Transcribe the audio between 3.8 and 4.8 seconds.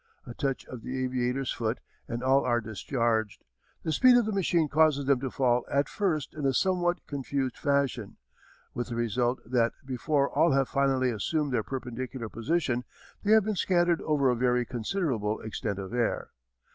The speed of the machine